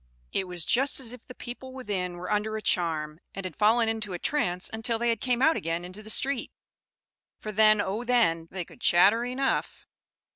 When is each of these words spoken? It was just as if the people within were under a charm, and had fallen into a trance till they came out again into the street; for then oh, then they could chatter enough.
It 0.31 0.45
was 0.47 0.65
just 0.65 0.99
as 0.99 1.13
if 1.13 1.27
the 1.27 1.35
people 1.35 1.73
within 1.73 2.15
were 2.15 2.31
under 2.31 2.57
a 2.57 2.61
charm, 2.63 3.19
and 3.35 3.45
had 3.45 3.55
fallen 3.55 3.87
into 3.87 4.13
a 4.13 4.17
trance 4.17 4.67
till 4.81 4.97
they 4.97 5.15
came 5.15 5.43
out 5.43 5.55
again 5.55 5.85
into 5.85 6.01
the 6.01 6.09
street; 6.09 6.51
for 7.37 7.51
then 7.51 7.79
oh, 7.79 8.03
then 8.03 8.47
they 8.49 8.65
could 8.65 8.81
chatter 8.81 9.23
enough. 9.23 9.85